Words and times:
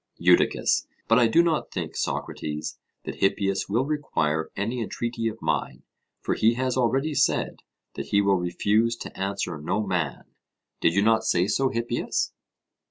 EUDICUS: 0.17 0.87
But 1.07 1.19
I 1.19 1.27
do 1.27 1.43
not 1.43 1.69
think, 1.71 1.95
Socrates, 1.95 2.79
that 3.03 3.17
Hippias 3.19 3.69
will 3.69 3.85
require 3.85 4.49
any 4.55 4.81
entreaty 4.81 5.27
of 5.27 5.39
mine; 5.43 5.83
for 6.21 6.33
he 6.33 6.55
has 6.55 6.75
already 6.75 7.13
said 7.13 7.57
that 7.93 8.07
he 8.07 8.19
will 8.19 8.39
refuse 8.39 8.95
to 8.95 9.15
answer 9.15 9.59
no 9.59 9.85
man. 9.85 10.23
Did 10.79 10.95
you 10.95 11.03
not 11.03 11.23
say 11.23 11.45
so, 11.45 11.69
Hippias? 11.69 12.33